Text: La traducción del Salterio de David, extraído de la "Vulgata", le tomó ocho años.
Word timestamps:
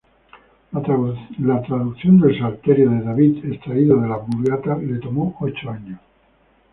La 0.71 1.61
traducción 1.61 2.19
del 2.19 2.39
Salterio 2.39 2.89
de 2.89 3.01
David, 3.03 3.45
extraído 3.53 4.01
de 4.01 4.07
la 4.07 4.17
"Vulgata", 4.17 4.75
le 4.77 4.97
tomó 4.99 5.37
ocho 5.41 5.69
años. 5.69 5.99